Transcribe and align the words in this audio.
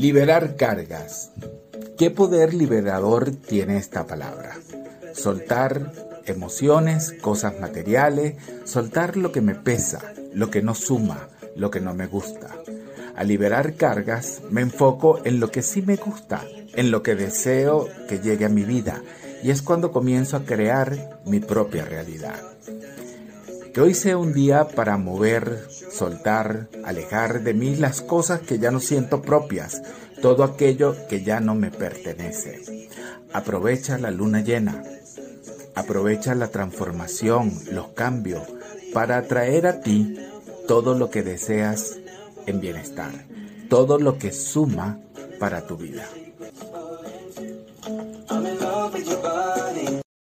Liberar 0.00 0.56
cargas. 0.56 1.30
¿Qué 1.98 2.10
poder 2.10 2.54
liberador 2.54 3.32
tiene 3.32 3.76
esta 3.76 4.06
palabra? 4.06 4.56
Soltar 5.12 5.92
emociones, 6.24 7.14
cosas 7.20 7.60
materiales, 7.60 8.36
soltar 8.64 9.18
lo 9.18 9.30
que 9.30 9.42
me 9.42 9.54
pesa, 9.54 10.00
lo 10.32 10.50
que 10.50 10.62
no 10.62 10.74
suma, 10.74 11.28
lo 11.54 11.70
que 11.70 11.82
no 11.82 11.92
me 11.92 12.06
gusta. 12.06 12.48
Al 13.14 13.28
liberar 13.28 13.74
cargas 13.74 14.40
me 14.48 14.62
enfoco 14.62 15.20
en 15.26 15.38
lo 15.38 15.50
que 15.50 15.60
sí 15.60 15.82
me 15.82 15.96
gusta, 15.96 16.46
en 16.72 16.90
lo 16.90 17.02
que 17.02 17.14
deseo 17.14 17.86
que 18.08 18.20
llegue 18.20 18.46
a 18.46 18.48
mi 18.48 18.64
vida, 18.64 19.02
y 19.42 19.50
es 19.50 19.60
cuando 19.60 19.92
comienzo 19.92 20.38
a 20.38 20.44
crear 20.46 21.20
mi 21.26 21.40
propia 21.40 21.84
realidad. 21.84 22.40
Que 23.72 23.80
hoy 23.80 23.94
sea 23.94 24.16
un 24.16 24.32
día 24.32 24.68
para 24.68 24.96
mover, 24.96 25.66
soltar, 25.92 26.68
alejar 26.84 27.42
de 27.42 27.54
mí 27.54 27.76
las 27.76 28.00
cosas 28.00 28.40
que 28.40 28.58
ya 28.58 28.70
no 28.70 28.80
siento 28.80 29.22
propias, 29.22 29.82
todo 30.20 30.44
aquello 30.44 30.96
que 31.08 31.22
ya 31.22 31.40
no 31.40 31.54
me 31.54 31.70
pertenece. 31.70 32.88
Aprovecha 33.32 33.96
la 33.98 34.10
luna 34.10 34.40
llena, 34.40 34.82
aprovecha 35.74 36.34
la 36.34 36.48
transformación, 36.48 37.52
los 37.70 37.88
cambios, 37.88 38.42
para 38.92 39.18
atraer 39.18 39.66
a 39.66 39.80
ti 39.80 40.16
todo 40.66 40.98
lo 40.98 41.10
que 41.10 41.22
deseas 41.22 41.98
en 42.46 42.60
bienestar, 42.60 43.12
todo 43.68 43.98
lo 43.98 44.18
que 44.18 44.32
suma 44.32 44.98
para 45.38 45.66
tu 45.66 45.76
vida. 45.76 46.08